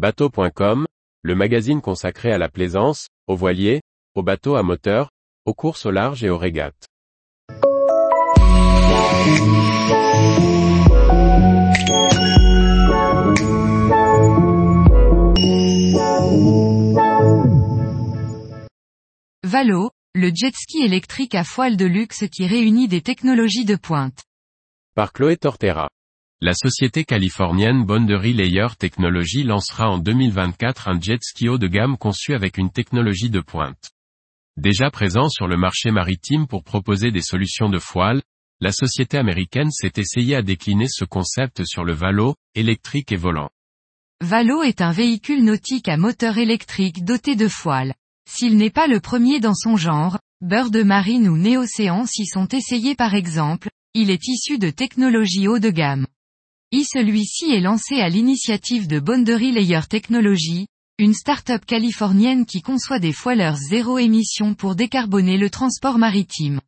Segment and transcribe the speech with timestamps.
[0.00, 0.86] Bateau.com,
[1.20, 3.82] le magazine consacré à la plaisance, aux voiliers,
[4.14, 5.10] aux bateaux à moteur,
[5.44, 6.86] aux courses au large et aux régates.
[19.44, 24.22] Valo, le jet ski électrique à foile de luxe qui réunit des technologies de pointe.
[24.94, 25.90] Par Chloé Tortera.
[26.42, 31.98] La société californienne Boundary Layer Technology lancera en 2024 un jet ski haut de gamme
[31.98, 33.90] conçu avec une technologie de pointe.
[34.56, 38.22] Déjà présent sur le marché maritime pour proposer des solutions de foile,
[38.62, 43.50] la société américaine s'est essayée à décliner ce concept sur le Valo, électrique et volant.
[44.22, 47.92] Valo est un véhicule nautique à moteur électrique doté de foile.
[48.26, 52.94] S'il n'est pas le premier dans son genre, Bird Marine ou Néocéan s'y sont essayés
[52.94, 56.06] par exemple, il est issu de technologies haut de gamme.
[56.72, 63.00] Et celui-ci est lancé à l'initiative de Boundary Layer Technology, une start-up californienne qui conçoit
[63.00, 66.60] des foilers zéro émission pour décarboner le transport maritime.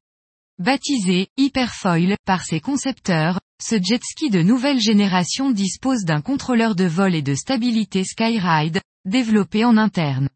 [0.58, 6.84] Baptisé Hyperfoil par ses concepteurs, ce jet ski de nouvelle génération dispose d'un contrôleur de
[6.84, 10.28] vol et de stabilité Skyride, développé en interne.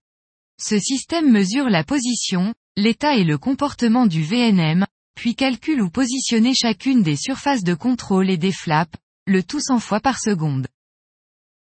[0.63, 4.87] Ce système mesure la position, l'état et le comportement du VNM,
[5.17, 8.97] puis calcule ou positionner chacune des surfaces de contrôle et des flaps,
[9.27, 10.69] le tout 100 fois par seconde.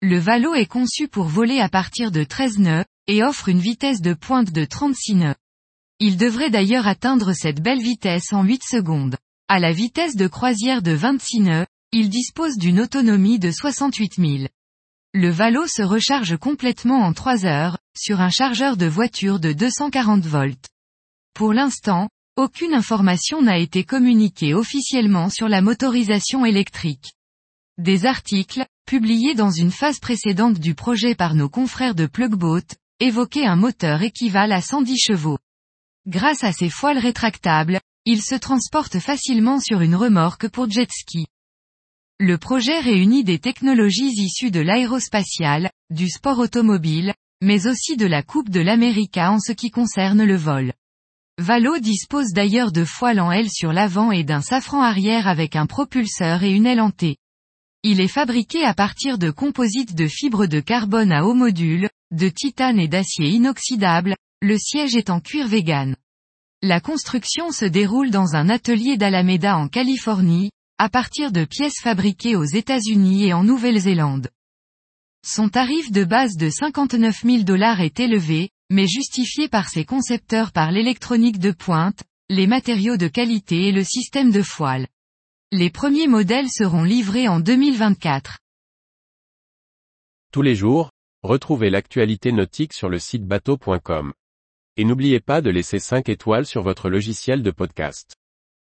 [0.00, 4.00] Le Valo est conçu pour voler à partir de 13 nœuds, et offre une vitesse
[4.00, 5.34] de pointe de 36 nœuds.
[5.98, 9.16] Il devrait d'ailleurs atteindre cette belle vitesse en 8 secondes.
[9.48, 14.48] À la vitesse de croisière de 26 nœuds, il dispose d'une autonomie de 68 000.
[15.14, 20.24] Le Valo se recharge complètement en 3 heures, sur un chargeur de voiture de 240
[20.24, 20.68] volts.
[21.32, 27.15] Pour l'instant, aucune information n'a été communiquée officiellement sur la motorisation électrique.
[27.78, 32.64] Des articles, publiés dans une phase précédente du projet par nos confrères de Plugboat,
[33.00, 35.38] évoquaient un moteur équivalent à 110 chevaux.
[36.06, 41.26] Grâce à ses foiles rétractables, il se transporte facilement sur une remorque pour jet ski.
[42.18, 47.12] Le projet réunit des technologies issues de l'aérospatial, du sport automobile,
[47.42, 50.72] mais aussi de la Coupe de l'América en ce qui concerne le vol.
[51.36, 55.66] Valo dispose d'ailleurs de foiles en L sur l'avant et d'un safran arrière avec un
[55.66, 57.18] propulseur et une aile en T.
[57.88, 62.28] Il est fabriqué à partir de composites de fibres de carbone à haut module, de
[62.28, 65.94] titane et d'acier inoxydable, le siège est en cuir vegan.
[66.62, 72.34] La construction se déroule dans un atelier d'Alameda en Californie, à partir de pièces fabriquées
[72.34, 74.30] aux États-Unis et en Nouvelle-Zélande.
[75.24, 80.50] Son tarif de base de 59 000 dollars est élevé, mais justifié par ses concepteurs
[80.50, 84.88] par l'électronique de pointe, les matériaux de qualité et le système de foile.
[85.52, 88.38] Les premiers modèles seront livrés en 2024.
[90.32, 90.90] Tous les jours,
[91.22, 94.12] retrouvez l'actualité nautique sur le site bateau.com.
[94.76, 98.16] Et n'oubliez pas de laisser 5 étoiles sur votre logiciel de podcast.